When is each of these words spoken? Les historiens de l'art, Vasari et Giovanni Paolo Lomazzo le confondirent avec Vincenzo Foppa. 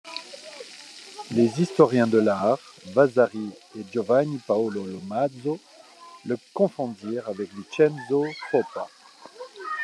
Les 1.29 1.61
historiens 1.61 2.07
de 2.07 2.17
l'art, 2.17 2.57
Vasari 2.87 3.51
et 3.77 3.83
Giovanni 3.91 4.39
Paolo 4.47 4.83
Lomazzo 4.87 5.59
le 6.25 6.39
confondirent 6.55 7.29
avec 7.29 7.51
Vincenzo 7.53 8.25
Foppa. 8.49 8.87